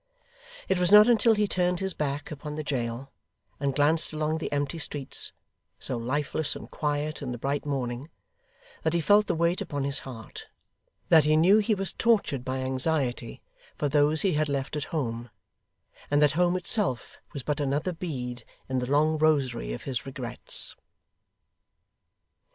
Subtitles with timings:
[0.67, 3.11] It was not until he turned his back upon the jail,
[3.59, 5.31] and glanced along the empty streets,
[5.77, 8.09] so lifeless and quiet in the bright morning,
[8.81, 10.47] that he felt the weight upon his heart;
[11.09, 13.43] that he knew he was tortured by anxiety
[13.77, 15.29] for those he had left at home;
[16.09, 20.75] and that home itself was but another bead in the long rosary of his regrets.